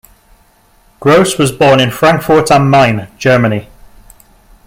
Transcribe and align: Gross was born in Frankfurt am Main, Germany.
Gross 0.99 1.37
was 1.37 1.51
born 1.51 1.79
in 1.79 1.91
Frankfurt 1.91 2.49
am 2.49 2.71
Main, 2.71 3.07
Germany. 3.19 3.69